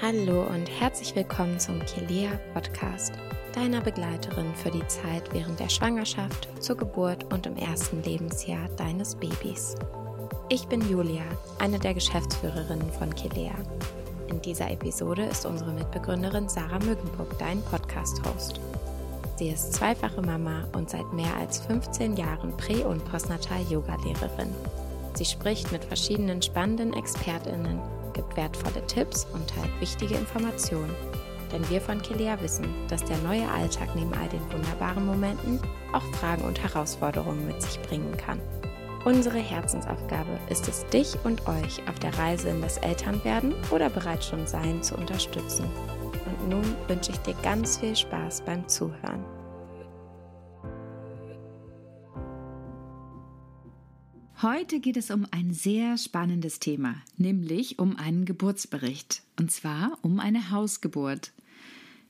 [0.00, 3.12] Hallo und herzlich willkommen zum Kilea Podcast,
[3.54, 9.14] deiner Begleiterin für die Zeit während der Schwangerschaft, zur Geburt und im ersten Lebensjahr deines
[9.14, 9.76] Babys.
[10.48, 11.22] Ich bin Julia,
[11.60, 13.54] eine der Geschäftsführerinnen von Kilea.
[14.28, 18.60] In dieser Episode ist unsere Mitbegründerin Sarah Müggenburg dein Podcast-Host.
[19.36, 24.52] Sie ist zweifache Mama und seit mehr als 15 Jahren Prä- und Postnatal-Yoga-Lehrerin.
[25.14, 27.80] Sie spricht mit verschiedenen spannenden ExpertInnen
[28.12, 30.94] gibt wertvolle Tipps und teilt wichtige Informationen.
[31.52, 35.60] Denn wir von Kilea wissen, dass der neue Alltag neben all den wunderbaren Momenten
[35.92, 38.40] auch Fragen und Herausforderungen mit sich bringen kann.
[39.04, 44.28] Unsere Herzensaufgabe ist es, dich und euch auf der Reise in das Elternwerden oder bereits
[44.28, 45.64] schon Sein zu unterstützen.
[46.24, 49.24] Und nun wünsche ich dir ganz viel Spaß beim Zuhören.
[54.42, 60.18] Heute geht es um ein sehr spannendes Thema, nämlich um einen Geburtsbericht, und zwar um
[60.18, 61.30] eine Hausgeburt.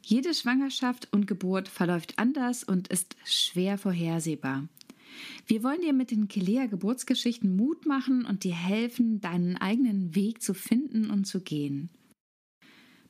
[0.01, 4.67] Jede Schwangerschaft und Geburt verläuft anders und ist schwer vorhersehbar.
[5.47, 10.41] Wir wollen dir mit den Kelea Geburtsgeschichten Mut machen und dir helfen, deinen eigenen Weg
[10.41, 11.91] zu finden und zu gehen.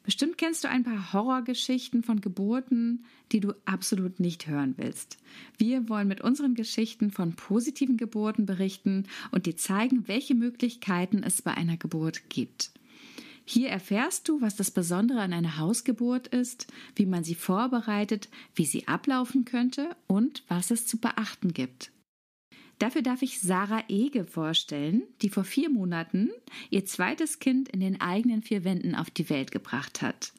[0.05, 5.17] Bestimmt kennst du ein paar Horrorgeschichten von Geburten, die du absolut nicht hören willst.
[5.59, 11.41] Wir wollen mit unseren Geschichten von positiven Geburten berichten und dir zeigen, welche Möglichkeiten es
[11.41, 12.72] bei einer Geburt gibt.
[13.44, 16.66] Hier erfährst du, was das Besondere an einer Hausgeburt ist,
[16.97, 21.91] wie man sie vorbereitet, wie sie ablaufen könnte und was es zu beachten gibt.
[22.83, 26.30] Dafür darf ich Sarah Ege vorstellen, die vor vier Monaten
[26.69, 30.33] ihr zweites Kind in den eigenen vier Wänden auf die Welt gebracht hat.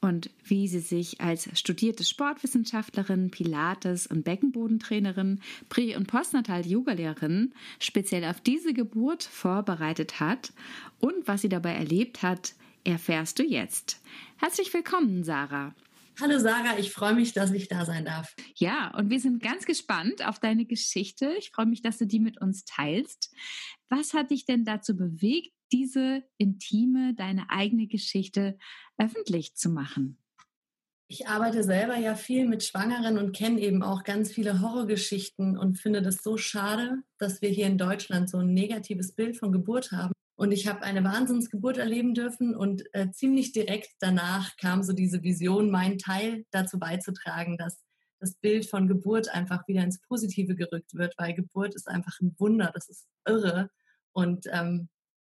[0.00, 8.40] Und wie sie sich als studierte Sportwissenschaftlerin, Pilates- und Beckenbodentrainerin, Prä- und Postnatal-Yoga-Lehrerin speziell auf
[8.40, 10.52] diese Geburt vorbereitet hat
[10.98, 14.02] und was sie dabei erlebt hat, erfährst du jetzt.
[14.38, 15.72] Herzlich willkommen, Sarah.
[16.20, 18.34] Hallo Sarah, ich freue mich, dass ich da sein darf.
[18.56, 21.32] Ja, und wir sind ganz gespannt auf deine Geschichte.
[21.38, 23.32] Ich freue mich, dass du die mit uns teilst.
[23.88, 28.58] Was hat dich denn dazu bewegt, diese intime, deine eigene Geschichte
[28.96, 30.18] öffentlich zu machen?
[31.06, 35.78] Ich arbeite selber ja viel mit Schwangeren und kenne eben auch ganz viele Horrorgeschichten und
[35.78, 39.92] finde das so schade, dass wir hier in Deutschland so ein negatives Bild von Geburt
[39.92, 40.12] haben.
[40.38, 45.24] Und ich habe eine Wahnsinnsgeburt erleben dürfen und äh, ziemlich direkt danach kam so diese
[45.24, 47.82] Vision, mein Teil dazu beizutragen, dass
[48.20, 52.36] das Bild von Geburt einfach wieder ins Positive gerückt wird, weil Geburt ist einfach ein
[52.38, 53.68] Wunder, das ist irre.
[54.12, 54.88] Und ähm,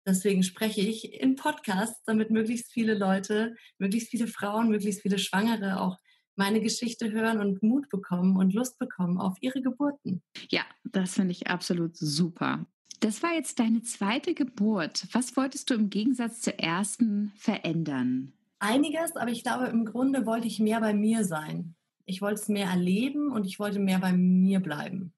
[0.08, 5.82] deswegen spreche ich in Podcasts, damit möglichst viele Leute, möglichst viele Frauen, möglichst viele Schwangere
[5.82, 5.98] auch
[6.38, 10.24] meine Geschichte hören und Mut bekommen und Lust bekommen auf ihre Geburten.
[10.50, 12.66] Ja, das finde ich absolut super.
[13.00, 15.08] Das war jetzt deine zweite Geburt.
[15.12, 18.34] Was wolltest du im Gegensatz zur ersten verändern?
[18.60, 21.76] Einiges, aber ich glaube, im Grunde wollte ich mehr bei mir sein.
[22.06, 25.14] Ich wollte es mehr erleben und ich wollte mehr bei mir bleiben.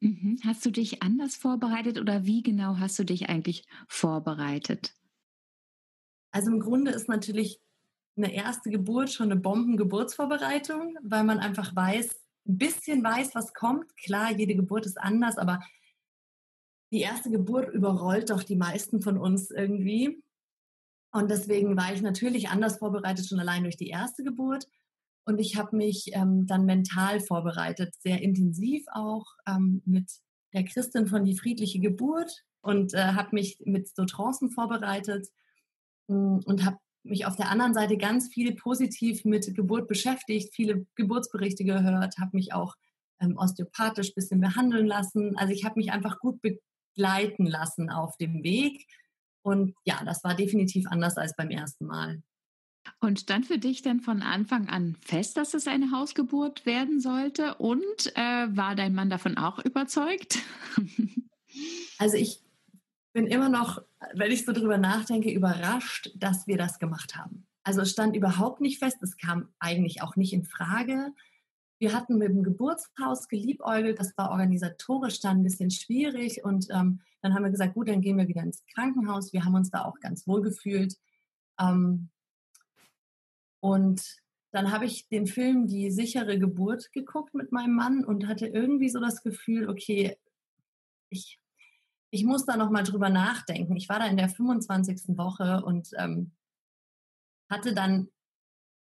[0.00, 0.38] Mhm.
[0.44, 4.94] Hast du dich anders vorbereitet oder wie genau hast du dich eigentlich vorbereitet?
[6.30, 7.60] Also im Grunde ist natürlich
[8.16, 12.08] eine erste Geburt schon eine Bombengeburtsvorbereitung, weil man einfach weiß,
[12.46, 13.96] ein bisschen weiß, was kommt.
[13.96, 15.60] Klar, jede Geburt ist anders, aber
[16.90, 20.22] die erste Geburt überrollt doch die meisten von uns irgendwie.
[21.12, 24.66] Und deswegen war ich natürlich anders vorbereitet, schon allein durch die erste Geburt.
[25.24, 30.10] Und ich habe mich ähm, dann mental vorbereitet, sehr intensiv auch ähm, mit
[30.54, 35.28] der Christin von Die friedliche Geburt und äh, habe mich mit so Trancen vorbereitet
[36.06, 40.86] mh, und habe mich auf der anderen Seite ganz viel positiv mit Geburt beschäftigt, viele
[40.94, 42.74] Geburtsberichte gehört, habe mich auch
[43.20, 45.36] ähm, osteopathisch bisschen behandeln lassen.
[45.36, 46.58] Also ich habe mich einfach gut be
[46.98, 48.86] begleiten lassen auf dem Weg.
[49.42, 52.22] Und ja, das war definitiv anders als beim ersten Mal.
[53.00, 57.54] Und dann für dich dann von Anfang an fest, dass es eine Hausgeburt werden sollte?
[57.54, 60.40] Und äh, war dein Mann davon auch überzeugt?
[61.98, 62.40] also ich
[63.12, 63.82] bin immer noch,
[64.14, 67.46] wenn ich so drüber nachdenke, überrascht, dass wir das gemacht haben.
[67.62, 71.12] Also es stand überhaupt nicht fest, es kam eigentlich auch nicht in Frage.
[71.78, 77.00] Wir hatten mit dem Geburtshaus geliebäugelt, das war organisatorisch dann ein bisschen schwierig und ähm,
[77.20, 79.32] dann haben wir gesagt, gut, dann gehen wir wieder ins Krankenhaus.
[79.32, 80.96] Wir haben uns da auch ganz wohl gefühlt.
[81.58, 82.10] Ähm,
[83.60, 88.46] und dann habe ich den Film Die sichere Geburt geguckt mit meinem Mann und hatte
[88.46, 90.16] irgendwie so das Gefühl, okay,
[91.10, 91.38] ich,
[92.10, 93.76] ich muss da nochmal drüber nachdenken.
[93.76, 95.16] Ich war da in der 25.
[95.18, 96.32] Woche und ähm,
[97.50, 98.08] hatte dann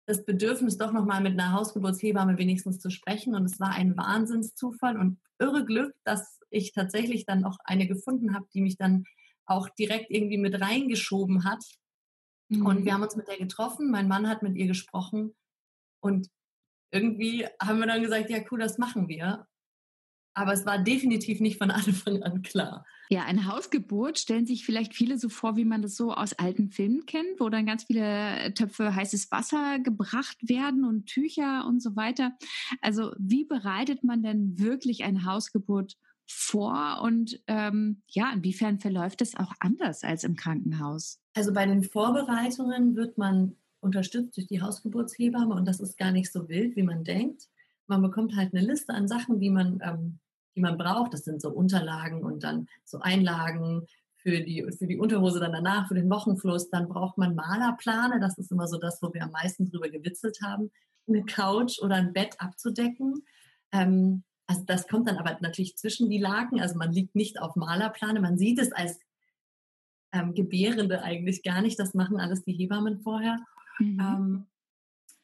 [0.06, 3.36] das Bedürfnis, doch nochmal mit einer Hausgeburtshebamme wenigstens zu sprechen.
[3.36, 8.36] Und es war ein Wahnsinnszufall und irre Glück, dass ich tatsächlich dann auch eine gefunden
[8.36, 9.06] habe, die mich dann
[9.46, 11.64] auch direkt irgendwie mit reingeschoben hat.
[12.50, 12.66] Mhm.
[12.66, 15.36] Und wir haben uns mit der getroffen, mein Mann hat mit ihr gesprochen
[16.00, 16.30] und
[16.92, 19.48] irgendwie haben wir dann gesagt, ja cool, das machen wir.
[20.36, 22.86] Aber es war definitiv nicht von Anfang an klar.
[23.10, 26.70] Ja, eine Hausgeburt stellen sich vielleicht viele so vor, wie man das so aus alten
[26.70, 31.96] Filmen kennt, wo dann ganz viele Töpfe heißes Wasser gebracht werden und Tücher und so
[31.96, 32.32] weiter.
[32.82, 35.98] Also wie bereitet man denn wirklich eine Hausgeburt
[36.28, 41.20] vor und ähm, ja, inwiefern verläuft es auch anders als im Krankenhaus?
[41.36, 46.32] Also bei den Vorbereitungen wird man unterstützt durch die Hausgeburtshebamme und das ist gar nicht
[46.32, 47.48] so wild, wie man denkt.
[47.88, 50.20] Man bekommt halt eine Liste an Sachen, die man ähm,
[50.56, 51.14] die man braucht.
[51.14, 53.86] Das sind so Unterlagen und dann so Einlagen
[54.18, 56.70] für die, für die Unterhose dann danach, für den Wochenfluss.
[56.70, 58.20] Dann braucht man Malerplane.
[58.20, 60.72] Das ist immer so das, wo wir am meisten drüber gewitzelt haben.
[61.08, 63.24] Eine Couch oder ein Bett abzudecken.
[63.72, 66.60] Ähm, also das kommt dann aber natürlich zwischen die Laken.
[66.60, 68.20] Also man liegt nicht auf Malerplane.
[68.20, 69.00] Man sieht es als
[70.12, 71.80] ähm, Gebärende eigentlich gar nicht.
[71.80, 73.40] Das machen alles die Hebammen vorher.
[73.80, 74.00] Mhm.
[74.00, 74.46] Ähm,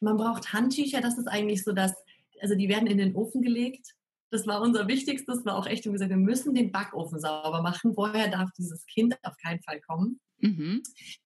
[0.00, 1.00] man braucht Handtücher.
[1.00, 1.94] Das ist eigentlich so, dass,
[2.40, 3.94] also die werden in den Ofen gelegt
[4.32, 7.94] das war unser Wichtigstes, war auch echt, wie gesagt, wir müssen den Backofen sauber machen.
[7.94, 10.20] Vorher darf dieses Kind auf keinen Fall kommen.
[10.38, 10.82] Mhm.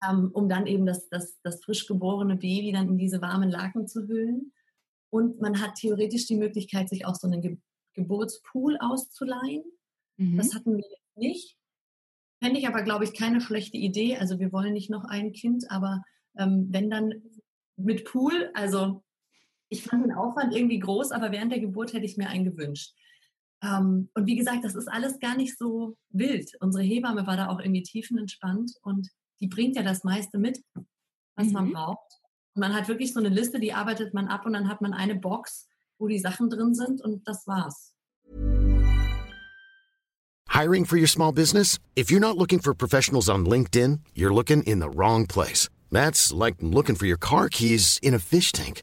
[0.06, 3.86] Ähm, um dann eben das, das, das frisch geborene Baby dann in diese warmen Laken
[3.86, 4.52] zu hüllen.
[5.10, 7.56] Und man hat theoretisch die Möglichkeit, sich auch so einen Ge
[7.94, 9.64] Geburtspool auszuleihen.
[10.18, 10.36] Mhm.
[10.36, 11.56] Das hatten wir nicht.
[12.42, 14.18] Fände ich aber, glaube ich, keine schlechte Idee.
[14.18, 16.02] Also wir wollen nicht noch ein Kind, aber
[16.36, 17.14] ähm, wenn dann
[17.76, 19.02] mit Pool, also
[19.68, 22.94] ich fand den Aufwand irgendwie groß, aber während der Geburt hätte ich mir einen gewünscht.
[23.62, 26.52] Ähm, und wie gesagt, das ist alles gar nicht so wild.
[26.60, 29.08] Unsere Hebamme war da auch irgendwie tiefenentspannt und
[29.40, 30.60] die bringt ja das meiste mit,
[31.36, 31.52] was mhm.
[31.52, 32.20] man braucht.
[32.54, 34.92] Und man hat wirklich so eine Liste, die arbeitet man ab und dann hat man
[34.92, 37.92] eine Box, wo die Sachen drin sind und das war's.
[40.48, 41.78] Hiring for your small business?
[41.96, 45.68] If you're not looking for professionals on LinkedIn, you're looking in the wrong place.
[45.90, 48.82] That's like looking for your car keys in a fish tank.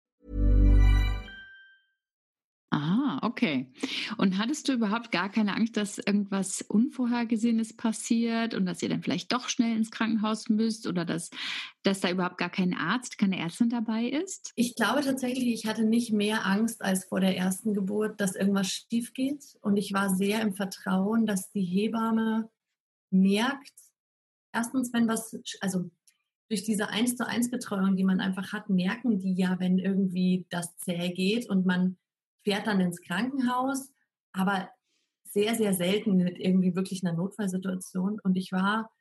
[2.73, 3.69] Ah, okay.
[4.17, 9.03] Und hattest du überhaupt gar keine Angst, dass irgendwas Unvorhergesehenes passiert und dass ihr dann
[9.03, 11.31] vielleicht doch schnell ins Krankenhaus müsst oder dass,
[11.83, 14.53] dass da überhaupt gar kein Arzt, keine Ärztin dabei ist?
[14.55, 18.69] Ich glaube tatsächlich, ich hatte nicht mehr Angst als vor der ersten Geburt, dass irgendwas
[18.69, 19.57] schief geht.
[19.59, 22.49] Und ich war sehr im Vertrauen, dass die Hebamme
[23.09, 23.73] merkt,
[24.53, 25.91] erstens, wenn was, also
[26.47, 30.45] durch diese 1 zu 1 Betreuung, die man einfach hat, merken die ja, wenn irgendwie
[30.49, 31.97] das zäh geht und man
[32.43, 33.91] fährt dann ins Krankenhaus,
[34.33, 34.69] aber
[35.31, 38.19] sehr, sehr selten mit irgendwie wirklich einer Notfallsituation.
[38.21, 38.91] Und ich war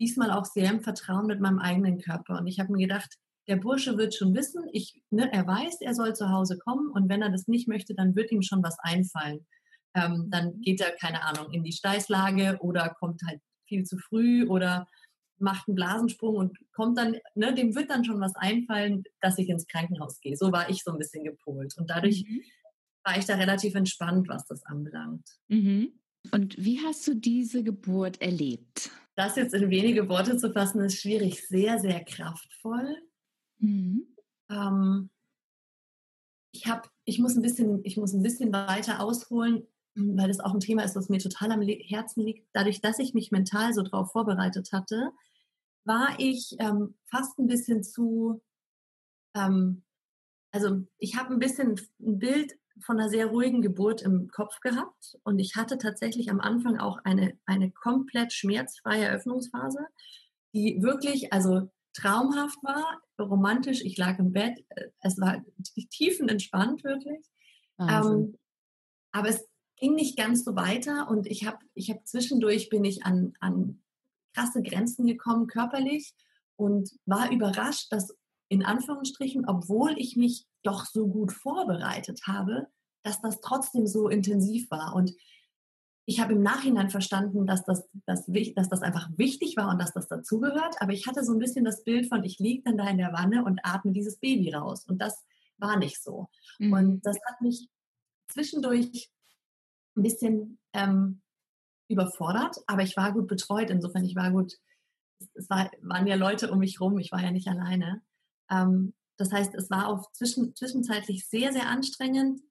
[0.00, 2.38] diesmal auch sehr im Vertrauen mit meinem eigenen Körper.
[2.38, 3.16] Und ich habe mir gedacht,
[3.48, 7.08] der Bursche wird schon wissen, ich, ne, er weiß, er soll zu Hause kommen und
[7.08, 9.46] wenn er das nicht möchte, dann wird ihm schon was einfallen.
[9.94, 14.46] Ähm, dann geht er, keine Ahnung, in die Steißlage oder kommt halt viel zu früh
[14.48, 14.88] oder
[15.38, 19.48] macht einen Blasensprung und kommt dann, ne, dem wird dann schon was einfallen, dass ich
[19.48, 20.36] ins Krankenhaus gehe.
[20.36, 21.74] So war ich so ein bisschen gepolt.
[21.78, 22.42] Und dadurch mhm
[23.06, 25.26] war ich da relativ entspannt, was das anbelangt.
[25.48, 25.92] Mhm.
[26.32, 28.90] Und wie hast du diese Geburt erlebt?
[29.14, 31.46] Das jetzt in wenige Worte zu fassen, ist schwierig.
[31.46, 32.96] Sehr, sehr kraftvoll.
[33.58, 34.08] Mhm.
[34.50, 35.10] Ähm,
[36.52, 40.52] ich, hab, ich, muss ein bisschen, ich muss ein bisschen weiter ausholen, weil das auch
[40.52, 42.48] ein Thema ist, was mir total am Herzen liegt.
[42.52, 45.12] Dadurch, dass ich mich mental so darauf vorbereitet hatte,
[45.84, 48.42] war ich ähm, fast ein bisschen zu,
[49.36, 49.84] ähm,
[50.50, 55.16] also ich habe ein bisschen ein Bild von einer sehr ruhigen Geburt im Kopf gehabt
[55.24, 59.86] und ich hatte tatsächlich am Anfang auch eine, eine komplett schmerzfreie Eröffnungsphase,
[60.52, 63.80] die wirklich, also traumhaft war, romantisch.
[63.82, 64.64] Ich lag im Bett,
[65.00, 65.42] es war
[65.90, 67.24] tiefenentspannt wirklich.
[67.78, 68.36] Ähm,
[69.12, 73.04] aber es ging nicht ganz so weiter und ich habe ich hab zwischendurch bin ich
[73.04, 73.82] an, an
[74.34, 76.14] krasse Grenzen gekommen körperlich
[76.56, 78.14] und war überrascht, dass
[78.48, 82.66] in Anführungsstrichen, obwohl ich mich doch so gut vorbereitet habe,
[83.02, 84.94] dass das trotzdem so intensiv war.
[84.94, 85.12] Und
[86.06, 89.92] ich habe im Nachhinein verstanden, dass das, das, dass das einfach wichtig war und dass
[89.92, 90.76] das dazugehört.
[90.80, 93.12] Aber ich hatte so ein bisschen das Bild von, ich liege dann da in der
[93.12, 94.86] Wanne und atme dieses Baby raus.
[94.86, 95.24] Und das
[95.58, 96.28] war nicht so.
[96.58, 96.72] Mhm.
[96.72, 97.68] Und das hat mich
[98.28, 99.10] zwischendurch
[99.96, 101.22] ein bisschen ähm,
[101.88, 103.70] überfordert, aber ich war gut betreut.
[103.70, 104.54] Insofern, ich war gut,
[105.34, 108.02] es war, waren ja Leute um mich rum, ich war ja nicht alleine.
[108.50, 112.42] Ähm, das heißt, es war auch zwischen, zwischenzeitlich sehr, sehr anstrengend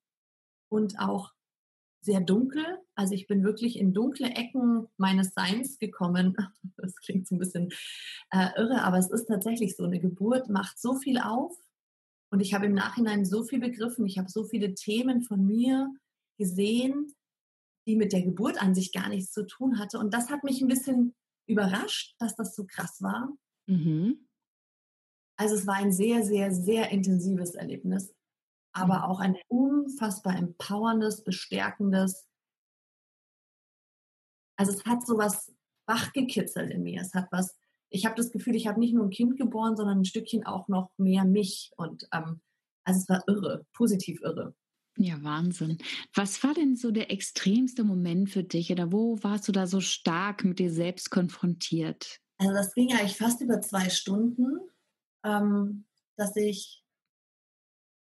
[0.70, 1.32] und auch
[2.02, 2.64] sehr dunkel.
[2.96, 6.36] Also ich bin wirklich in dunkle Ecken meines Seins gekommen.
[6.78, 7.70] Das klingt so ein bisschen
[8.32, 9.86] äh, irre, aber es ist tatsächlich so.
[9.86, 11.58] Eine Geburt macht so viel auf
[12.32, 14.06] und ich habe im Nachhinein so viel begriffen.
[14.06, 15.90] Ich habe so viele Themen von mir
[16.38, 17.16] gesehen,
[17.88, 20.00] die mit der Geburt an sich gar nichts zu tun hatte.
[20.00, 21.16] Und das hat mich ein bisschen
[21.48, 23.30] überrascht, dass das so krass war.
[23.68, 24.28] Mhm.
[25.38, 28.14] Also es war ein sehr, sehr, sehr intensives Erlebnis,
[28.74, 29.04] aber mhm.
[29.04, 32.28] auch ein unfassbar empowerndes, bestärkendes.
[34.58, 35.54] Also es hat so was
[35.88, 37.02] wachgekitzelt in mir.
[37.02, 37.58] Es hat was,
[37.90, 40.68] ich habe das Gefühl, ich habe nicht nur ein Kind geboren, sondern ein Stückchen auch
[40.68, 41.72] noch mehr mich.
[41.76, 42.42] Und ähm,
[42.86, 44.56] also es war irre, positiv irre.
[44.98, 45.78] Ja, Wahnsinn.
[46.14, 49.82] Was war denn so der extremste Moment für dich oder wo warst du da so
[49.82, 52.22] stark mit dir selbst konfrontiert?
[52.38, 54.58] Also das ging eigentlich fast über zwei Stunden,
[55.26, 56.84] ähm, dass ich,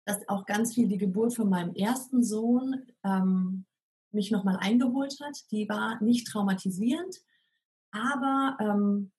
[0.06, 3.64] dass auch ganz viel die Geburt von meinem ersten Sohn ähm,
[4.12, 5.36] mich nochmal eingeholt hat.
[5.50, 7.16] Die war nicht traumatisierend,
[7.90, 9.12] aber ähm,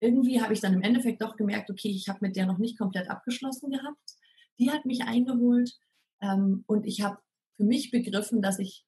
[0.00, 2.78] irgendwie habe ich dann im Endeffekt doch gemerkt, okay, ich habe mit der noch nicht
[2.78, 4.16] komplett abgeschlossen gehabt.
[4.58, 5.78] Die hat mich eingeholt
[6.20, 7.18] ähm, und ich habe
[7.56, 8.84] für mich begriffen, dass ich,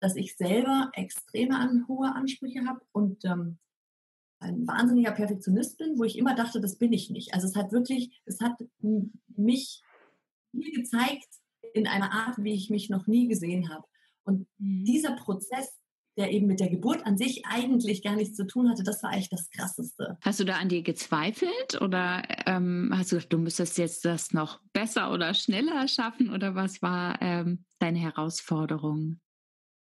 [0.00, 3.58] dass ich selber extreme an, hohe Ansprüche habe und ähm,
[4.40, 7.34] ein wahnsinniger Perfektionist bin, wo ich immer dachte, das bin ich nicht.
[7.34, 8.56] Also es hat wirklich, es hat
[9.36, 9.82] mich
[10.52, 11.28] mir gezeigt
[11.74, 13.84] in einer Art, wie ich mich noch nie gesehen habe.
[14.24, 14.84] Und mhm.
[14.84, 15.78] dieser Prozess,
[16.16, 19.10] der eben mit der Geburt an sich eigentlich gar nichts zu tun hatte, das war
[19.10, 20.18] eigentlich das Krasseste.
[20.22, 24.32] Hast du da an dir gezweifelt oder ähm, hast du gedacht, du müsstest jetzt das
[24.32, 29.20] noch besser oder schneller schaffen oder was war ähm, deine Herausforderung?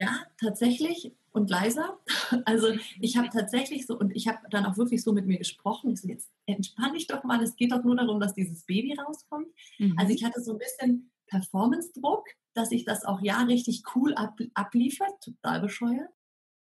[0.01, 1.99] Ja, tatsächlich und leiser.
[2.45, 2.69] Also
[3.01, 5.91] ich habe tatsächlich so und ich habe dann auch wirklich so mit mir gesprochen.
[5.91, 7.43] Ich so, jetzt entspann dich doch mal.
[7.43, 9.49] Es geht doch nur darum, dass dieses Baby rauskommt.
[9.79, 9.99] Mhm.
[9.99, 14.39] Also ich hatte so ein bisschen Performance-Druck, dass ich das auch ja richtig cool ab,
[14.55, 15.13] abliefert.
[15.21, 16.11] Total bescheuert.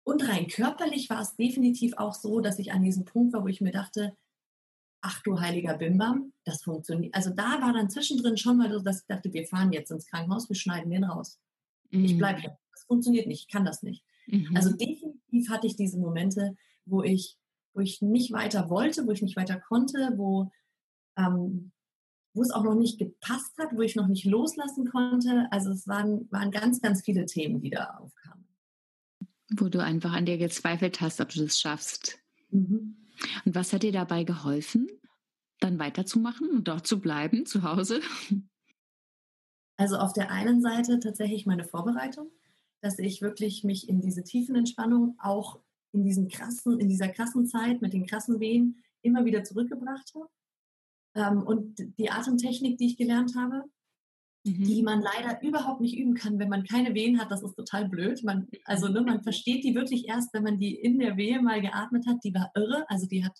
[0.03, 3.47] Und rein körperlich war es definitiv auch so, dass ich an diesem Punkt war, wo
[3.47, 4.17] ich mir dachte,
[5.01, 7.13] ach du heiliger Bimbam, das funktioniert.
[7.15, 10.07] Also da war dann zwischendrin schon mal so, dass ich dachte, wir fahren jetzt ins
[10.07, 11.39] Krankenhaus, wir schneiden den raus.
[11.91, 12.05] Mhm.
[12.05, 12.57] Ich bleibe hier.
[12.71, 14.03] Das funktioniert nicht, ich kann das nicht.
[14.27, 14.55] Mhm.
[14.55, 17.37] Also definitiv hatte ich diese Momente, wo ich,
[17.73, 20.51] wo ich nicht weiter wollte, wo ich nicht weiter konnte, wo,
[21.17, 21.71] ähm,
[22.33, 25.47] wo es auch noch nicht gepasst hat, wo ich noch nicht loslassen konnte.
[25.51, 28.47] Also es waren, waren ganz, ganz viele Themen, die da aufkamen.
[29.55, 32.19] Wo du einfach an dir gezweifelt hast, ob du das schaffst.
[32.49, 32.97] Mhm.
[33.45, 34.87] Und was hat dir dabei geholfen,
[35.59, 38.01] dann weiterzumachen und dort zu bleiben, zu Hause?
[39.77, 42.29] Also auf der einen Seite tatsächlich meine Vorbereitung,
[42.83, 45.59] dass ich wirklich mich in diese tiefen Entspannung auch
[45.93, 50.27] in diesen krassen, in dieser krassen Zeit mit den krassen Wehen immer wieder zurückgebracht habe.
[51.15, 53.63] Ähm, und die Atemtechnik, die ich gelernt habe,
[54.43, 54.63] mhm.
[54.65, 57.31] die man leider überhaupt nicht üben kann, wenn man keine Wehen hat.
[57.31, 58.21] Das ist total blöd.
[58.23, 61.61] Man, also ne, man versteht die wirklich erst, wenn man die in der Wehe mal
[61.61, 62.17] geatmet hat.
[62.25, 62.83] Die war irre.
[62.89, 63.39] Also die hat,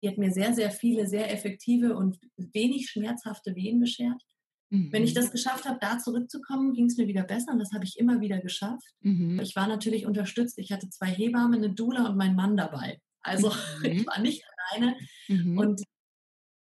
[0.00, 4.22] die hat mir sehr, sehr viele, sehr effektive und wenig schmerzhafte Wehen beschert.
[4.70, 4.92] Mhm.
[4.92, 7.84] Wenn ich das geschafft habe, da zurückzukommen, ging es mir wieder besser und das habe
[7.84, 8.86] ich immer wieder geschafft.
[9.00, 9.40] Mhm.
[9.40, 10.58] Ich war natürlich unterstützt.
[10.58, 13.00] Ich hatte zwei Hebammen, eine Dula und meinen Mann dabei.
[13.22, 13.50] Also
[13.80, 13.84] mhm.
[13.84, 14.96] ich war nicht alleine.
[15.28, 15.58] Mhm.
[15.58, 15.82] Und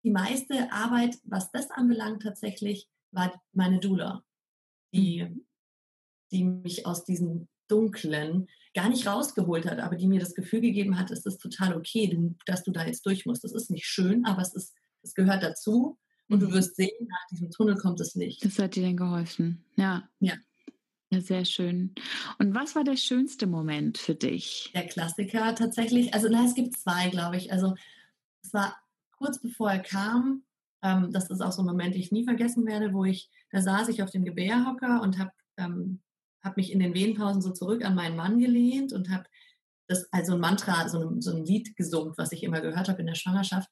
[0.03, 4.23] die meiste Arbeit, was das anbelangt, tatsächlich war meine Dula,
[4.93, 5.45] die, mhm.
[6.31, 10.97] die mich aus diesem Dunklen gar nicht rausgeholt hat, aber die mir das Gefühl gegeben
[10.97, 13.43] hat, es ist total okay, dass du da jetzt durch musst.
[13.43, 15.97] Das ist nicht schön, aber es ist, es gehört dazu.
[16.29, 16.53] Und du mhm.
[16.53, 18.43] wirst sehen, nach diesem Tunnel kommt es nicht.
[18.45, 19.63] Das hat dir dann geholfen.
[19.75, 20.07] Ja.
[20.19, 20.33] Ja.
[21.11, 21.95] Ja, sehr schön.
[22.37, 24.69] Und was war der schönste Moment für dich?
[24.75, 26.13] Der Klassiker tatsächlich.
[26.13, 27.51] Also, na, es gibt zwei, glaube ich.
[27.51, 27.73] Also,
[28.43, 28.77] es war
[29.17, 30.43] kurz bevor er kam,
[30.81, 33.61] ähm, das ist auch so ein Moment, den ich nie vergessen werde, wo ich, da
[33.61, 35.99] saß ich auf dem Gebärhocker und habe ähm,
[36.41, 39.25] hab mich in den Wehenpausen so zurück an meinen Mann gelehnt und habe
[39.87, 43.01] das, also ein Mantra, so ein, so ein Lied gesummt, was ich immer gehört habe
[43.01, 43.69] in der Schwangerschaft.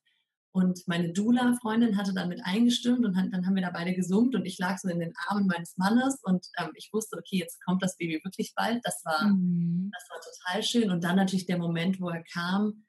[0.51, 4.45] Und meine Dula-Freundin hatte dann mit eingestimmt und dann haben wir da beide gesummt und
[4.45, 7.83] ich lag so in den Armen meines Mannes und ähm, ich wusste, okay, jetzt kommt
[7.83, 8.79] das Baby wirklich bald.
[8.83, 9.91] Das war, mhm.
[9.93, 10.89] das war total schön.
[10.89, 12.85] Und dann natürlich der Moment, wo er kam,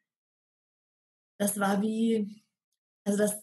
[1.38, 2.42] das war wie,
[3.04, 3.36] also das,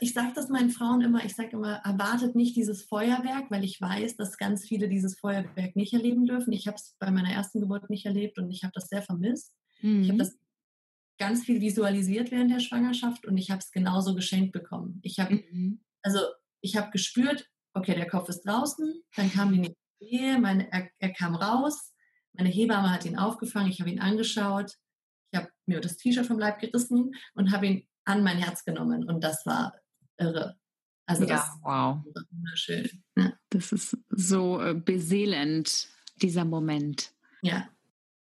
[0.00, 3.80] ich sage das meinen Frauen immer, ich sage immer, erwartet nicht dieses Feuerwerk, weil ich
[3.80, 6.52] weiß, dass ganz viele dieses Feuerwerk nicht erleben dürfen.
[6.52, 9.52] Ich habe es bei meiner ersten Geburt nicht erlebt und ich habe das sehr vermisst.
[9.82, 10.02] Mhm.
[10.02, 10.36] Ich habe das
[11.18, 15.00] ganz viel visualisiert während der Schwangerschaft und ich habe es genauso geschenkt bekommen.
[15.02, 15.80] Ich habe, mhm.
[16.02, 16.20] also
[16.60, 20.88] ich habe gespürt, okay, der Kopf ist draußen, dann kam die nächste Wehe, meine, er,
[20.98, 21.92] er kam raus,
[22.32, 24.72] meine Hebamme hat ihn aufgefangen, ich habe ihn angeschaut,
[25.30, 29.04] ich habe mir das T-Shirt vom Leib gerissen und habe ihn an mein Herz genommen
[29.08, 29.74] und das war
[30.18, 30.58] irre.
[31.06, 31.64] Also ja, das wow.
[31.64, 33.02] war wunderschön.
[33.16, 33.32] Ja.
[33.50, 37.12] Das ist so äh, beseelend, dieser Moment.
[37.42, 37.68] Ja.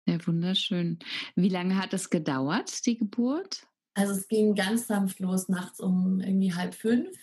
[0.06, 0.98] Ja, wunderschön.
[1.34, 3.66] Wie lange hat es gedauert, die Geburt?
[3.94, 7.16] Also es ging ganz sanft los, nachts um irgendwie halb fünf.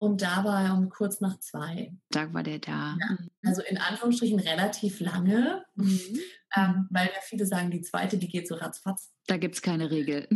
[0.00, 1.92] Und da war er um kurz nach zwei.
[2.10, 2.96] Da war der da.
[3.00, 3.30] Ja, mhm.
[3.44, 6.20] also in Anführungsstrichen relativ lange, mhm.
[6.56, 9.12] ähm, weil ja viele sagen, die zweite, die geht so ratzfatz.
[9.26, 10.28] Da gibt es keine Regel.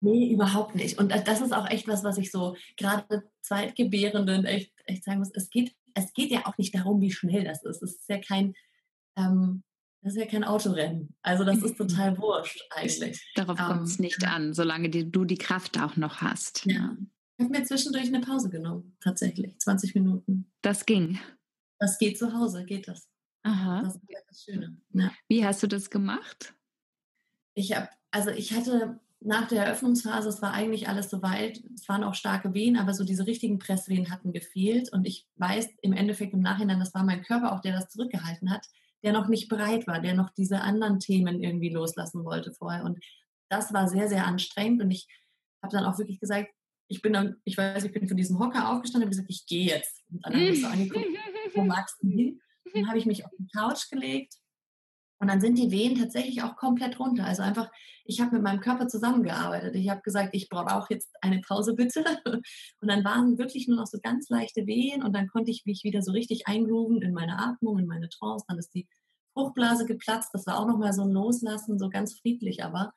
[0.00, 0.98] Nee, überhaupt nicht.
[0.98, 5.30] Und das ist auch echt was, was ich so gerade Zweitgebärenden echt, echt sagen muss.
[5.32, 7.82] Es geht, es geht ja auch nicht darum, wie schnell das ist.
[7.82, 8.54] Es ist ja kein,
[9.16, 9.62] ähm,
[10.06, 11.16] das ist ja kein Autorennen.
[11.20, 13.28] Also das ist total wurscht eigentlich.
[13.34, 16.64] Darauf kommt es ähm, nicht an, solange die, du die Kraft auch noch hast.
[16.64, 16.96] Ja.
[17.36, 19.58] Ich habe mir zwischendurch eine Pause genommen, tatsächlich.
[19.58, 20.52] 20 Minuten.
[20.62, 21.18] Das ging.
[21.80, 23.08] Das geht zu Hause, geht das.
[23.42, 23.82] Aha.
[23.82, 24.80] Das ist das Schöne.
[24.92, 25.10] Ja.
[25.26, 26.54] Wie hast du das gemacht?
[27.54, 32.04] Ich habe, also ich hatte nach der Eröffnungsphase, es war eigentlich alles soweit, es waren
[32.04, 34.92] auch starke Wehen, aber so diese richtigen Presswehen hatten gefehlt.
[34.92, 38.52] Und ich weiß im Endeffekt im Nachhinein, das war mein Körper auch, der das zurückgehalten
[38.52, 38.68] hat,
[39.02, 42.84] der noch nicht bereit war, der noch diese anderen Themen irgendwie loslassen wollte vorher.
[42.84, 42.98] Und
[43.48, 44.82] das war sehr, sehr anstrengend.
[44.82, 45.06] Und ich
[45.62, 46.50] habe dann auch wirklich gesagt,
[46.88, 49.66] ich bin dann, ich weiß, ich bin von diesem Hocker aufgestanden und gesagt, ich gehe
[49.66, 50.04] jetzt.
[50.10, 51.06] Und dann habe ich so angeguckt,
[51.54, 52.40] wo magst du hin?
[52.74, 54.34] Dann habe ich mich auf die Couch gelegt
[55.18, 57.24] und dann sind die Wehen tatsächlich auch komplett runter.
[57.24, 57.70] Also einfach,
[58.04, 59.74] ich habe mit meinem Körper zusammengearbeitet.
[59.74, 62.04] Ich habe gesagt, ich brauche auch jetzt eine Pause bitte.
[62.80, 65.84] Und dann waren wirklich nur noch so ganz leichte Wehen und dann konnte ich mich
[65.84, 68.44] wieder so richtig eingrooven in meine Atmung, in meine Trance.
[68.46, 68.86] Dann ist die
[69.32, 70.30] Fruchtblase geplatzt.
[70.32, 72.92] Das war auch nochmal so ein Loslassen, so ganz friedlich aber.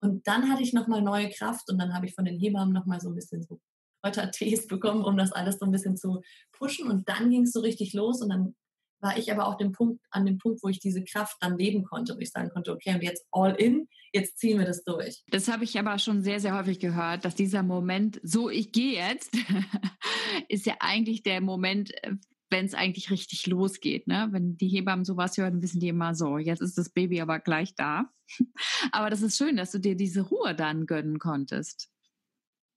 [0.00, 3.00] Und dann hatte ich nochmal neue Kraft und dann habe ich von den Hebammen nochmal
[3.00, 3.60] so ein bisschen so
[4.02, 6.20] Kräutertees bekommen, um das alles so ein bisschen zu
[6.52, 6.90] pushen.
[6.90, 8.54] Und dann ging es so richtig los und dann
[9.02, 11.84] war ich aber auch dem Punkt, an dem Punkt, wo ich diese Kraft dann leben
[11.84, 15.22] konnte, wo ich sagen konnte, okay, und jetzt all in, jetzt ziehen wir das durch.
[15.30, 18.94] Das habe ich aber schon sehr, sehr häufig gehört, dass dieser Moment, so ich gehe
[18.94, 19.36] jetzt,
[20.48, 22.14] ist ja eigentlich der Moment, äh,
[22.50, 24.06] wenn es eigentlich richtig losgeht.
[24.06, 24.28] Ne?
[24.30, 27.74] Wenn die Hebammen sowas hören, wissen die immer so, jetzt ist das Baby aber gleich
[27.74, 28.10] da.
[28.92, 31.90] aber das ist schön, dass du dir diese Ruhe dann gönnen konntest.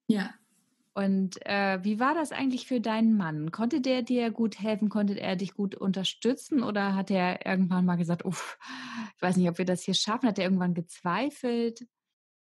[0.07, 0.33] Ja,
[0.95, 3.51] und äh, wie war das eigentlich für deinen Mann?
[3.51, 4.87] Konnte der dir gut helfen?
[4.87, 6.63] Konnte er dich gut unterstützen?
[6.63, 8.57] Oder hat er irgendwann mal gesagt, uff,
[9.13, 10.29] ich weiß nicht, ob wir das hier schaffen?
[10.29, 11.85] Hat er irgendwann gezweifelt?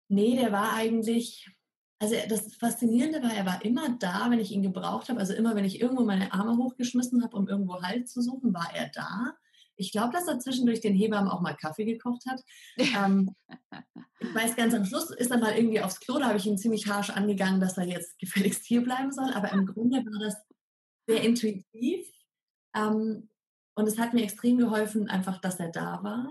[0.07, 1.49] Nee, der war eigentlich,
[1.97, 5.19] also das Faszinierende war, er war immer da, wenn ich ihn gebraucht habe.
[5.19, 8.69] Also immer, wenn ich irgendwo meine Arme hochgeschmissen habe, um irgendwo Halt zu suchen, war
[8.75, 9.33] er da.
[9.83, 12.41] Ich glaube, dass er zwischendurch den Hebammen auch mal Kaffee gekocht hat.
[12.77, 13.35] ähm,
[14.19, 16.57] ich weiß ganz am Schluss ist er mal irgendwie aufs Klo, da habe ich ihn
[16.57, 19.31] ziemlich harsch angegangen, dass er jetzt gefälligst hier bleiben soll.
[19.33, 20.35] Aber im Grunde war das
[21.07, 22.07] sehr intuitiv.
[22.75, 23.29] Ähm,
[23.75, 26.29] und es hat mir extrem geholfen, einfach, dass er da war.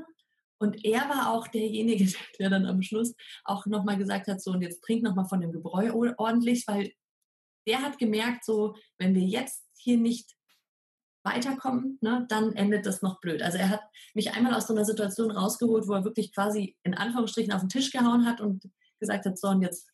[0.58, 2.06] Und er war auch derjenige,
[2.38, 5.52] der dann am Schluss auch nochmal gesagt hat, so, und jetzt trink nochmal von dem
[5.52, 6.92] Gebräu ordentlich, weil
[7.66, 10.36] der hat gemerkt, so, wenn wir jetzt hier nicht
[11.24, 13.42] weiterkommen, ne, dann endet das noch blöd.
[13.42, 13.82] Also er hat
[14.14, 17.68] mich einmal aus so einer Situation rausgeholt, wo er wirklich quasi in Anführungsstrichen auf den
[17.68, 19.88] Tisch gehauen hat und gesagt hat, so und jetzt,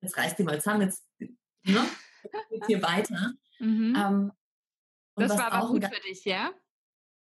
[0.00, 1.84] jetzt reißt die mal zusammen, jetzt ne,
[2.50, 3.32] geht hier weiter.
[3.58, 3.94] Mhm.
[3.96, 4.32] Ähm,
[5.16, 6.50] das war aber gut für dich, ja?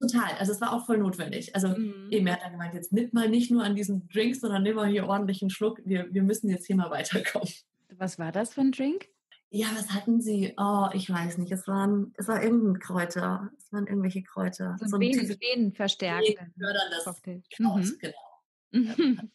[0.01, 1.55] Total, also es war auch voll notwendig.
[1.55, 2.09] Also mhm.
[2.11, 4.77] eben, er hat dann gemeint, jetzt nimm mal nicht nur an diesen Drinks, sondern nimm
[4.77, 5.81] mal hier ordentlich einen Schluck.
[5.85, 7.48] Wir, wir müssen jetzt hier mal weiterkommen.
[7.96, 9.09] Was war das für ein Drink?
[9.51, 10.53] Ja, was hatten sie?
[10.59, 11.51] Oh, ich weiß nicht.
[11.53, 13.51] Es waren, es war irgendein Kräuter.
[13.57, 14.77] Es waren irgendwelche Kräuter.
[14.79, 16.53] So, so Venen, Venen verstärken.
[16.59, 17.43] Förderndes Cocktail.
[17.59, 17.99] Mhm.
[17.99, 19.23] genau.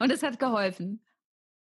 [0.00, 1.04] Und es hat geholfen.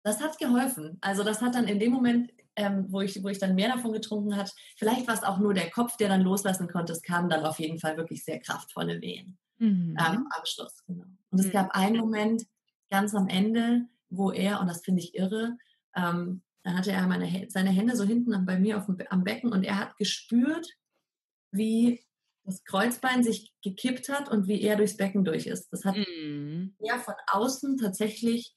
[0.03, 0.97] Das hat geholfen.
[1.01, 3.93] Also das hat dann in dem Moment, ähm, wo, ich, wo ich dann mehr davon
[3.93, 6.93] getrunken hat, vielleicht war es auch nur der Kopf, der dann loslassen konnte.
[6.93, 9.95] Es kamen dann auf jeden Fall wirklich sehr kraftvolle Wehen mhm.
[9.99, 10.83] ähm, am Schluss.
[10.87, 11.05] Genau.
[11.29, 11.51] Und es mhm.
[11.51, 12.43] gab einen Moment
[12.89, 15.57] ganz am Ende, wo er, und das finde ich irre,
[15.95, 19.51] ähm, dann hatte er meine, seine Hände so hinten bei mir auf dem, am Becken
[19.51, 20.67] und er hat gespürt,
[21.51, 22.03] wie
[22.45, 25.69] das Kreuzbein sich gekippt hat und wie er durchs Becken durch ist.
[25.71, 26.75] Das hat mm.
[26.79, 28.55] er von außen tatsächlich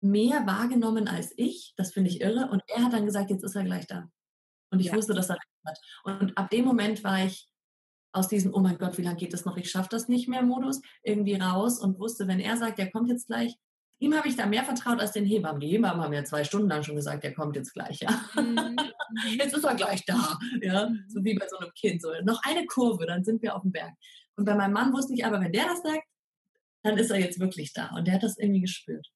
[0.00, 1.74] mehr wahrgenommen als ich.
[1.76, 2.48] Das finde ich irre.
[2.50, 4.08] Und er hat dann gesagt, jetzt ist er gleich da.
[4.70, 4.94] Und ich ja.
[4.94, 5.78] wusste, dass er recht hat.
[6.04, 7.48] Und ab dem Moment war ich
[8.12, 9.56] aus diesem, oh mein Gott, wie lange geht das noch?
[9.56, 13.08] Ich schaffe das nicht mehr Modus irgendwie raus und wusste, wenn er sagt, er kommt
[13.08, 13.56] jetzt gleich,
[13.98, 15.60] ihm habe ich da mehr vertraut als den Hebammen.
[15.60, 18.10] Die Hebammen haben ja zwei Stunden lang schon gesagt, er kommt jetzt gleich, ja.
[18.36, 19.38] Mhm.
[19.38, 20.88] jetzt ist er gleich da, ja.
[20.88, 21.04] Mhm.
[21.08, 22.02] So wie bei so einem Kind.
[22.02, 23.94] So, noch eine Kurve, dann sind wir auf dem Berg.
[24.36, 26.04] Und bei meinem Mann wusste ich aber, wenn der das sagt,
[26.82, 27.90] dann ist er jetzt wirklich da.
[27.96, 29.06] Und der hat das irgendwie gespürt.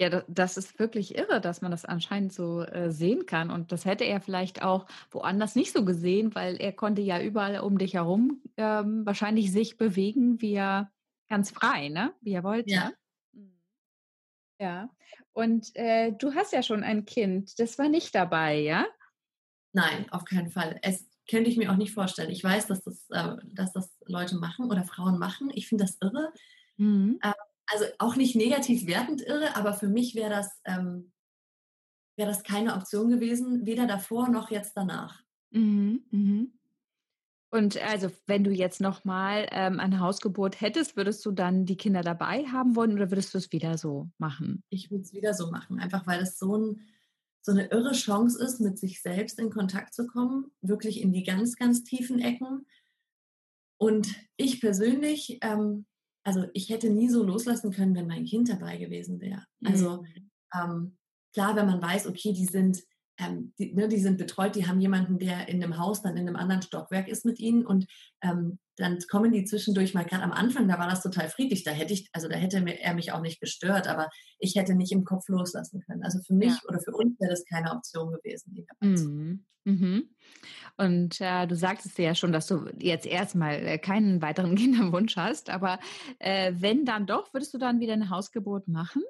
[0.00, 3.50] Ja, das ist wirklich irre, dass man das anscheinend so äh, sehen kann.
[3.50, 7.58] Und das hätte er vielleicht auch woanders nicht so gesehen, weil er konnte ja überall
[7.60, 10.92] um dich herum ähm, wahrscheinlich sich bewegen, wie er
[11.28, 12.12] ganz frei, ne?
[12.20, 12.70] Wie er wollte.
[12.70, 12.92] Ja.
[14.58, 14.90] Ja.
[15.32, 17.58] Und äh, du hast ja schon ein Kind.
[17.58, 18.86] Das war nicht dabei, ja?
[19.72, 20.78] Nein, auf keinen Fall.
[20.82, 22.30] Es könnte ich mir auch nicht vorstellen.
[22.30, 25.50] Ich weiß, dass das, äh, dass das Leute machen oder Frauen machen.
[25.54, 26.32] Ich finde das irre.
[26.76, 27.18] Mhm.
[27.22, 27.32] Äh,
[27.66, 31.12] also auch nicht negativ wertend irre, aber für mich wäre das, ähm,
[32.16, 35.22] wär das keine Option gewesen, weder davor noch jetzt danach.
[35.50, 36.57] Mhm, mhm.
[37.50, 42.02] Und also, wenn du jetzt nochmal ähm, eine Hausgeburt hättest, würdest du dann die Kinder
[42.02, 44.62] dabei haben wollen oder würdest du es wieder so machen?
[44.68, 46.80] Ich würde es wieder so machen, einfach weil es so, ein,
[47.40, 51.24] so eine irre Chance ist, mit sich selbst in Kontakt zu kommen, wirklich in die
[51.24, 52.66] ganz, ganz tiefen Ecken.
[53.78, 55.86] Und ich persönlich ähm,
[56.28, 59.44] also ich hätte nie so loslassen können, wenn mein Kind dabei gewesen wäre.
[59.64, 60.30] Also mhm.
[60.54, 60.98] ähm,
[61.32, 62.82] klar, wenn man weiß, okay, die sind,
[63.18, 66.26] ähm, die, ne, die, sind betreut, die haben jemanden, der in einem Haus, dann in
[66.26, 67.86] einem anderen Stockwerk ist mit ihnen und
[68.22, 71.72] ähm, dann kommen die zwischendurch mal gerade am Anfang, da war das total friedlich, da
[71.72, 75.04] hätte ich, also da hätte er mich auch nicht gestört, aber ich hätte nicht im
[75.04, 76.04] Kopf loslassen können.
[76.04, 76.60] Also für mich ja.
[76.68, 78.66] oder für uns wäre das keine Option gewesen.
[78.80, 79.44] Mhm.
[79.64, 80.08] Mhm.
[80.76, 85.50] Und äh, du sagtest ja schon, dass du jetzt erstmal äh, keinen weiteren Kinderwunsch hast,
[85.50, 85.78] aber
[86.20, 89.02] äh, wenn dann doch, würdest du dann wieder eine Hausgeburt machen?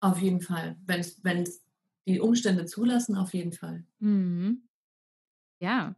[0.00, 0.76] Auf jeden Fall.
[0.86, 1.64] Wenn es
[2.08, 3.84] die Umstände zulassen, auf jeden Fall.
[4.00, 4.68] Mhm.
[5.60, 5.96] Ja,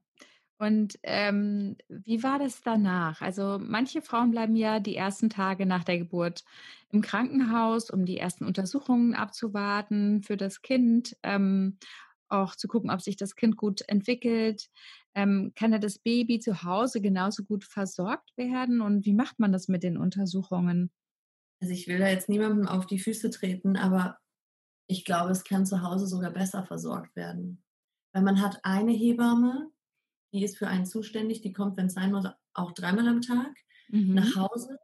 [0.59, 3.23] und ähm, wie war das danach?
[3.23, 6.45] Also manche Frauen bleiben ja die ersten Tage nach der Geburt
[6.91, 11.79] im Krankenhaus, um die ersten Untersuchungen abzuwarten für das Kind, ähm,
[12.29, 14.71] auch zu gucken, ob sich das Kind gut entwickelt.
[15.15, 18.81] Ähm, kann ja das Baby zu Hause genauso gut versorgt werden?
[18.83, 20.93] Und wie macht man das mit den Untersuchungen?
[21.61, 24.19] Also ich will da jetzt niemandem auf die Füße treten, aber
[24.91, 27.63] ich glaube, es kann zu Hause sogar besser versorgt werden.
[28.13, 29.71] Weil man hat eine Hebamme,
[30.33, 33.55] die ist für einen zuständig, die kommt, wenn es sein muss, auch dreimal am Tag
[33.89, 34.15] mhm.
[34.15, 34.79] nach Hause.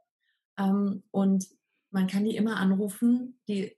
[0.59, 1.47] Ähm, und
[1.90, 3.40] man kann die immer anrufen.
[3.49, 3.77] Die,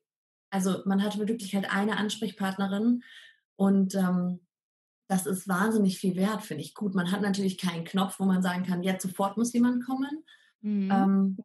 [0.51, 3.03] also man hat wirklich halt eine Ansprechpartnerin
[3.57, 4.41] und ähm,
[5.09, 6.75] das ist wahnsinnig viel wert, finde ich.
[6.75, 10.25] Gut, man hat natürlich keinen Knopf, wo man sagen kann, jetzt sofort muss jemand kommen.
[10.61, 10.91] Mhm.
[10.93, 11.39] Ähm,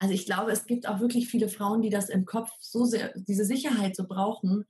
[0.00, 3.12] also ich glaube, es gibt auch wirklich viele Frauen, die das im Kopf so sehr,
[3.14, 4.64] diese Sicherheit so brauchen,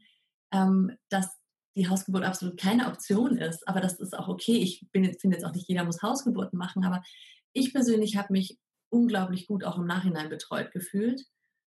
[0.52, 1.28] ähm, dass
[1.76, 3.66] die Hausgeburt absolut keine Option ist.
[3.68, 4.56] Aber das ist auch okay.
[4.56, 7.02] Ich finde jetzt auch nicht jeder muss Hausgeburten machen, aber
[7.52, 8.58] ich persönlich habe mich
[8.90, 11.24] unglaublich gut auch im Nachhinein betreut gefühlt.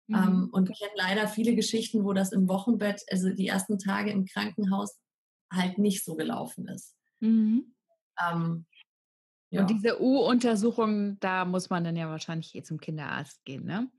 [0.07, 0.15] Mhm.
[0.15, 4.25] Ähm, und kenne leider viele Geschichten, wo das im Wochenbett, also die ersten Tage im
[4.25, 4.97] Krankenhaus,
[5.51, 6.95] halt nicht so gelaufen ist.
[7.19, 7.75] Mhm.
[8.19, 8.65] Ähm,
[9.49, 9.61] ja.
[9.61, 13.89] Und diese U-Untersuchung, da muss man dann ja wahrscheinlich eh zum Kinderarzt gehen, ne?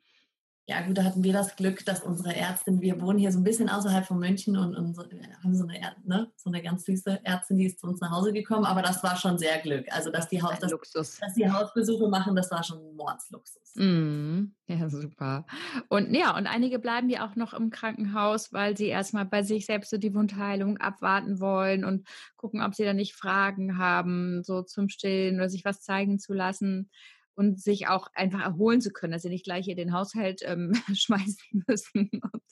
[0.70, 3.44] Ja gut, da hatten wir das Glück, dass unsere Ärztin, wir wohnen hier so ein
[3.44, 7.20] bisschen außerhalb von München und, und so, haben so eine, ne, so eine ganz süße
[7.24, 9.86] Ärztin, die ist zu uns nach Hause gekommen, aber das war schon sehr Glück.
[9.90, 13.74] Also dass die, Haus, dass, dass die Hausbesuche machen, das war schon Mordsluxus.
[13.74, 15.44] Mm, ja, super.
[15.88, 19.66] Und ja, und einige bleiben ja auch noch im Krankenhaus, weil sie erstmal bei sich
[19.66, 22.06] selbst so die Wundheilung abwarten wollen und
[22.36, 26.32] gucken, ob sie da nicht Fragen haben, so zum Stillen oder sich was zeigen zu
[26.32, 26.90] lassen
[27.34, 30.72] und sich auch einfach erholen zu können, dass sie nicht gleich hier den Haushalt ähm,
[30.94, 32.42] schmeißen müssen und,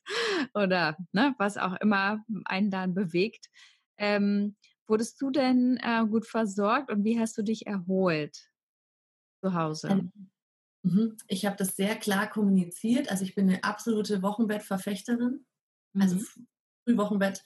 [0.55, 3.49] oder ne, was auch immer einen dann bewegt.
[3.97, 8.51] Ähm, wurdest du denn äh, gut versorgt und wie hast du dich erholt
[9.43, 9.89] zu Hause?
[9.89, 10.13] Ähm,
[10.83, 11.17] mhm.
[11.27, 13.11] Ich habe das sehr klar kommuniziert.
[13.11, 15.45] Also ich bin eine absolute Wochenbettverfechterin.
[15.95, 16.21] Also mhm.
[16.21, 16.27] Also
[16.85, 17.45] Frühwochenbett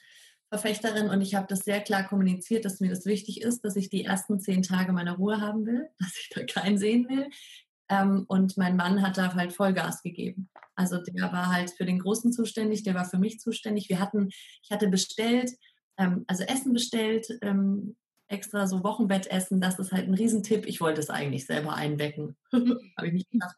[0.52, 3.88] Verfechterin und ich habe das sehr klar kommuniziert, dass mir das wichtig ist, dass ich
[3.88, 7.28] die ersten zehn Tage meine Ruhe haben will, dass ich da keinen sehen will.
[7.88, 10.50] Ähm, und mein Mann hat da halt Vollgas gegeben.
[10.74, 13.88] Also der war halt für den Großen zuständig, der war für mich zuständig.
[13.88, 15.52] Wir hatten, ich hatte bestellt,
[15.96, 17.96] ähm, also Essen bestellt, ähm,
[18.28, 20.66] extra so Wochenbettessen, das ist halt ein Riesentipp.
[20.66, 22.36] Ich wollte es eigentlich selber einwecken.
[22.52, 23.56] habe ich nicht gemacht.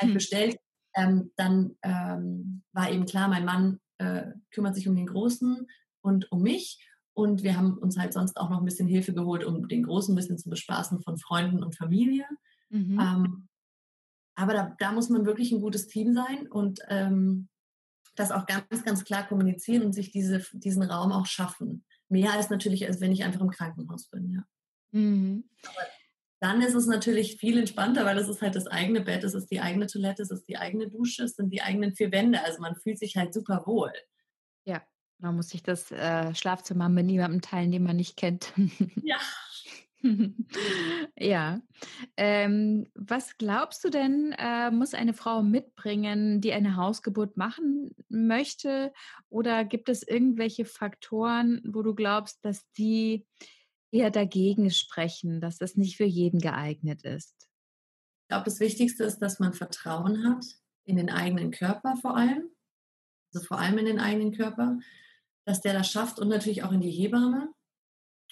[0.00, 0.56] Halt bestellt.
[0.94, 5.66] Ähm, dann ähm, war eben klar, mein Mann äh, kümmert sich um den Großen
[6.06, 6.78] und um mich.
[7.12, 10.12] Und wir haben uns halt sonst auch noch ein bisschen Hilfe geholt, um den Großen
[10.12, 12.26] ein bisschen zu bespaßen von Freunden und Familie.
[12.68, 13.00] Mhm.
[13.00, 13.48] Ähm,
[14.34, 17.48] aber da, da, muss man wirklich ein gutes Team sein und ähm,
[18.16, 21.84] das auch ganz, ganz klar kommunizieren und sich diese, diesen Raum auch schaffen.
[22.08, 24.44] Mehr als natürlich, als wenn ich einfach im Krankenhaus bin, ja.
[24.92, 25.44] Mhm.
[26.40, 29.50] dann ist es natürlich viel entspannter, weil es ist halt das eigene Bett, es ist
[29.50, 32.42] die eigene Toilette, es ist die eigene Dusche, es sind die eigenen vier Wände.
[32.44, 33.92] Also man fühlt sich halt super wohl.
[34.64, 34.82] Ja,
[35.18, 38.52] man muss sich das äh, Schlafzimmer mit niemandem teilen, den man nicht kennt.
[39.02, 39.16] Ja.
[41.18, 41.60] ja.
[42.16, 48.92] Ähm, was glaubst du denn, äh, muss eine Frau mitbringen, die eine Hausgeburt machen möchte?
[49.28, 53.26] Oder gibt es irgendwelche Faktoren, wo du glaubst, dass die
[53.90, 57.48] eher dagegen sprechen, dass das nicht für jeden geeignet ist?
[58.24, 60.44] Ich glaube, das Wichtigste ist, dass man Vertrauen hat
[60.84, 62.50] in den eigenen Körper vor allem.
[63.32, 64.78] Also vor allem in den eigenen Körper,
[65.46, 67.48] dass der das schafft und natürlich auch in die Hebamme.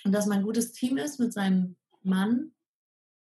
[0.05, 2.53] Und dass man ein gutes Team ist mit seinem Mann,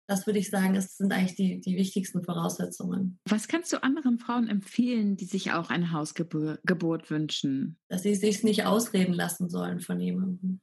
[0.09, 3.21] das würde ich sagen, das sind eigentlich die, die wichtigsten Voraussetzungen.
[3.29, 7.79] Was kannst du anderen Frauen empfehlen, die sich auch eine Hausgeburt wünschen?
[7.89, 10.61] Dass sie sich nicht ausreden lassen sollen von jemandem.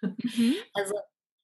[0.00, 0.54] Mhm.
[0.74, 0.94] Also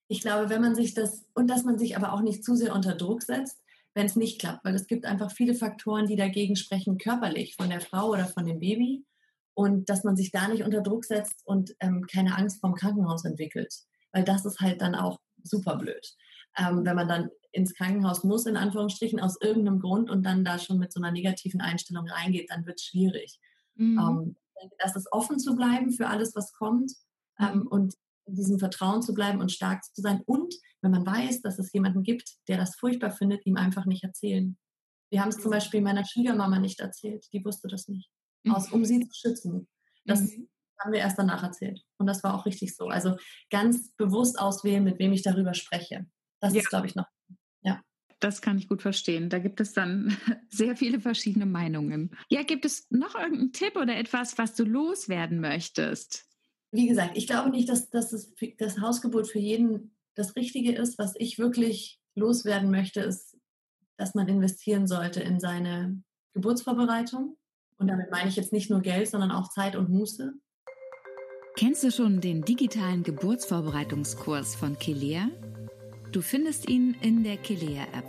[0.09, 2.75] ich glaube, wenn man sich das, und dass man sich aber auch nicht zu sehr
[2.75, 3.61] unter Druck setzt,
[3.95, 7.69] wenn es nicht klappt, weil es gibt einfach viele Faktoren, die dagegen sprechen, körperlich, von
[7.69, 9.05] der Frau oder von dem Baby.
[9.55, 13.25] Und dass man sich da nicht unter Druck setzt und ähm, keine Angst vom Krankenhaus
[13.25, 13.73] entwickelt.
[14.13, 16.17] Weil das ist halt dann auch super blöd.
[16.57, 20.59] Ähm, wenn man dann ins Krankenhaus muss, in Anführungsstrichen, aus irgendeinem Grund und dann da
[20.59, 23.39] schon mit so einer negativen Einstellung reingeht, dann wird es schwierig.
[23.77, 23.99] Mhm.
[23.99, 24.37] Ähm,
[24.79, 26.93] das ist offen zu bleiben für alles, was kommt
[27.39, 27.95] ähm, und
[28.27, 30.23] in diesem Vertrauen zu bleiben und stark zu sein.
[30.27, 34.05] Und wenn man weiß, dass es jemanden gibt, der das furchtbar findet, ihm einfach nicht
[34.05, 34.57] erzählen.
[35.11, 37.27] Wir haben es zum Beispiel meiner Schwiegermama nicht erzählt.
[37.33, 38.11] Die wusste das nicht.
[38.49, 39.69] Aus, um sie zu schützen.
[40.05, 40.49] Das mhm.
[40.79, 41.83] haben wir erst danach erzählt.
[41.99, 42.89] Und das war auch richtig so.
[42.89, 43.17] Also
[43.51, 46.07] ganz bewusst auswählen, mit wem ich darüber spreche.
[46.41, 46.61] Das ja.
[46.61, 47.07] ist, glaube ich, noch.
[47.63, 47.81] Ja.
[48.21, 49.31] Das kann ich gut verstehen.
[49.31, 50.17] Da gibt es dann
[50.51, 52.15] sehr viele verschiedene Meinungen.
[52.29, 56.27] Ja, gibt es noch irgendeinen Tipp oder etwas, was du loswerden möchtest?
[56.75, 60.99] wie gesagt, ich glaube nicht, dass, dass das, das Hausgebot für jeden das Richtige ist.
[60.99, 63.39] Was ich wirklich loswerden möchte, ist,
[63.97, 66.03] dass man investieren sollte in seine
[66.33, 67.37] Geburtsvorbereitung.
[67.79, 70.33] Und damit meine ich jetzt nicht nur Geld, sondern auch Zeit und Muße.
[71.57, 75.29] Kennst du schon den digitalen Geburtsvorbereitungskurs von Kelea?
[76.13, 78.05] Du findest ihn in der Kelea-App.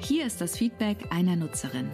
[0.00, 1.90] Hier ist das Feedback einer Nutzerin.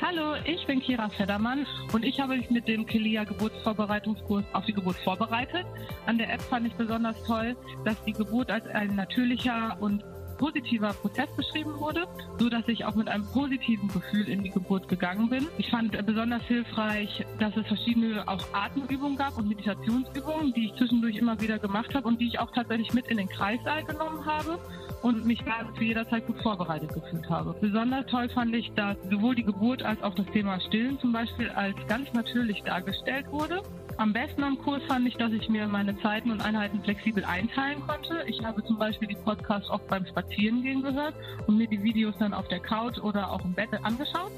[0.00, 4.72] Hallo, ich bin Kira Feddermann und ich habe mich mit dem Kelia Geburtsvorbereitungskurs auf die
[4.72, 5.64] Geburt vorbereitet.
[6.06, 10.04] An der App fand ich besonders toll, dass die Geburt als ein natürlicher und
[10.36, 12.04] positiver Prozess beschrieben wurde,
[12.38, 15.46] so dass ich auch mit einem positiven Gefühl in die Geburt gegangen bin.
[15.58, 21.16] Ich fand besonders hilfreich, dass es verschiedene auch Atemübungen gab und Meditationsübungen, die ich zwischendurch
[21.16, 24.58] immer wieder gemacht habe und die ich auch tatsächlich mit in den Kreissaal genommen habe
[25.02, 27.54] und mich da zu jeder Zeit gut vorbereitet gefühlt habe.
[27.60, 31.48] Besonders toll fand ich, dass sowohl die Geburt als auch das Thema Stillen zum Beispiel
[31.50, 33.62] als ganz natürlich dargestellt wurde.
[33.98, 37.80] Am besten am Kurs fand ich, dass ich mir meine Zeiten und Einheiten flexibel einteilen
[37.86, 38.24] konnte.
[38.26, 41.14] Ich habe zum Beispiel die Podcasts oft beim Spazierengehen gehört
[41.46, 44.32] und mir die Videos dann auf der Couch oder auch im Bett angeschaut.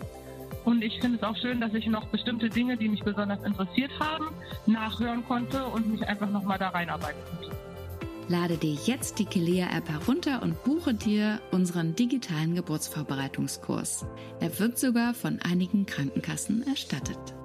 [0.64, 3.90] Und ich finde es auch schön, dass ich noch bestimmte Dinge, die mich besonders interessiert
[3.98, 4.28] haben,
[4.66, 7.56] nachhören konnte und mich einfach nochmal da reinarbeiten konnte.
[8.28, 14.04] Lade dir jetzt die Kelea-App herunter und buche dir unseren digitalen Geburtsvorbereitungskurs.
[14.38, 17.37] Er wird sogar von einigen Krankenkassen erstattet.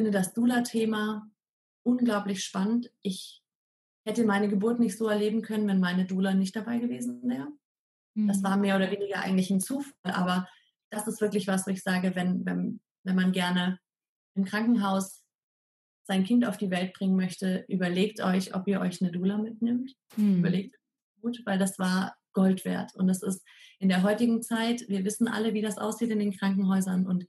[0.00, 1.30] Finde das Dula-Thema
[1.82, 2.90] unglaublich spannend.
[3.02, 3.42] Ich
[4.06, 7.48] hätte meine Geburt nicht so erleben können, wenn meine Dula nicht dabei gewesen wäre.
[8.14, 8.28] Mhm.
[8.28, 10.48] Das war mehr oder weniger eigentlich ein Zufall, aber
[10.88, 13.78] das ist wirklich was, wo ich sage, wenn, wenn, wenn man gerne
[14.34, 15.22] im Krankenhaus
[16.04, 19.94] sein Kind auf die Welt bringen möchte, überlegt euch, ob ihr euch eine Dula mitnimmt.
[20.14, 20.38] Hm.
[20.38, 20.76] Überlegt
[21.20, 22.94] gut, weil das war Gold wert.
[22.94, 23.44] Und das ist
[23.78, 27.26] in der heutigen Zeit, wir wissen alle, wie das aussieht in den Krankenhäusern und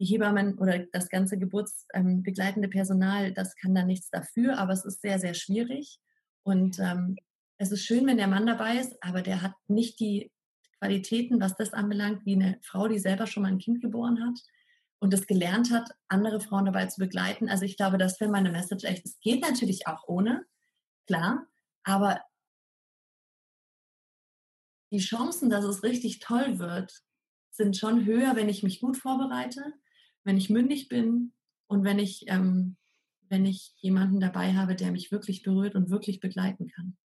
[0.00, 4.84] die Hebammen oder das ganze geburtsbegleitende ähm, Personal, das kann da nichts dafür, aber es
[4.84, 5.98] ist sehr, sehr schwierig.
[6.42, 7.16] Und ähm,
[7.58, 10.32] es ist schön, wenn der Mann dabei ist, aber der hat nicht die
[10.78, 14.38] Qualitäten, was das anbelangt, wie eine Frau, die selber schon mal ein Kind geboren hat
[14.98, 17.48] und es gelernt hat, andere Frauen dabei zu begleiten.
[17.48, 19.04] Also ich glaube, das wäre meine Message echt.
[19.06, 20.44] Es geht natürlich auch ohne,
[21.06, 21.46] klar,
[21.84, 22.20] aber
[24.90, 27.02] die Chancen, dass es richtig toll wird,
[27.50, 29.72] sind schon höher, wenn ich mich gut vorbereite,
[30.24, 31.32] wenn ich mündig bin
[31.66, 32.76] und wenn ich, ähm,
[33.28, 36.96] wenn ich jemanden dabei habe, der mich wirklich berührt und wirklich begleiten kann.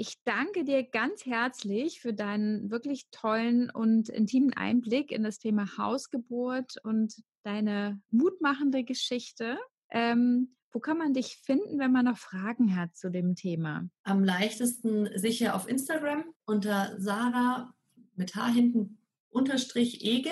[0.00, 5.76] Ich danke dir ganz herzlich für deinen wirklich tollen und intimen Einblick in das Thema
[5.76, 9.58] Hausgeburt und deine mutmachende Geschichte.
[9.90, 13.88] Ähm, wo kann man dich finden, wenn man noch Fragen hat zu dem Thema?
[14.04, 17.74] Am leichtesten sicher auf Instagram unter Sarah
[18.14, 18.98] mit H hinten
[19.30, 20.30] unterstrich Ege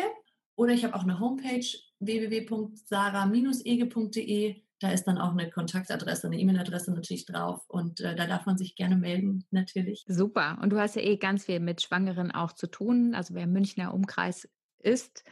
[0.56, 1.66] oder ich habe auch eine Homepage
[2.00, 4.62] www.sarah-ege.de.
[4.78, 8.58] Da ist dann auch eine Kontaktadresse, eine E-Mail-Adresse natürlich drauf und äh, da darf man
[8.58, 10.04] sich gerne melden, natürlich.
[10.06, 10.58] Super.
[10.60, 13.14] Und du hast ja eh ganz viel mit Schwangeren auch zu tun.
[13.14, 14.46] Also wer Münchner Umkreis
[14.78, 15.24] ist,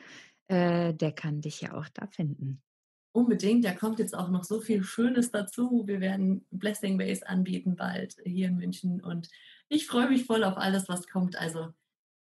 [0.46, 2.62] äh, der kann dich ja auch da finden.
[3.12, 5.84] Unbedingt, da kommt jetzt auch noch so viel Schönes dazu.
[5.86, 9.28] Wir werden Blessing Base anbieten bald hier in München und
[9.68, 11.36] ich freue mich voll auf alles, was kommt.
[11.36, 11.74] Also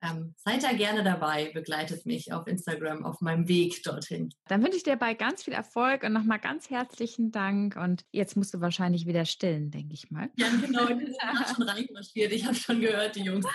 [0.02, 4.34] ähm, seid da gerne dabei, begleitet mich auf Instagram auf meinem Weg dorthin.
[4.48, 7.76] Dann wünsche ich dir dabei ganz viel Erfolg und nochmal ganz herzlichen Dank.
[7.76, 10.30] Und jetzt musst du wahrscheinlich wieder stillen, denke ich mal.
[10.36, 11.16] Ja, genau, die sind
[11.56, 12.32] schon reinmarschiert.
[12.32, 13.46] Ich habe schon gehört, die Jungs.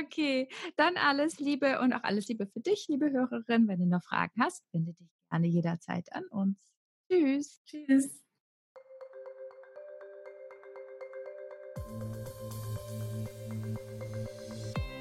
[0.00, 3.68] Okay, dann alles Liebe und auch alles Liebe für dich, liebe Hörerin.
[3.68, 6.56] Wenn du noch Fragen hast, wende dich gerne jederzeit an uns.
[7.10, 7.62] Tschüss.
[7.64, 8.27] Tschüss.